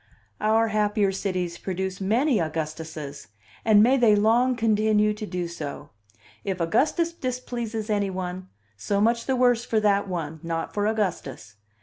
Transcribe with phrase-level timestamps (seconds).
[0.39, 3.27] Our happier cities produce many Augustuses,
[3.63, 5.91] and may they long continue to do so!
[6.43, 11.53] If Augustus displeases any one, so much the worse for that one, not for Augustus.